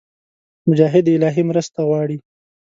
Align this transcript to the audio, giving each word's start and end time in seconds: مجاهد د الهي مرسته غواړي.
مجاهد 0.69 1.03
د 1.05 1.09
الهي 1.17 1.43
مرسته 1.51 1.79
غواړي. 1.87 2.17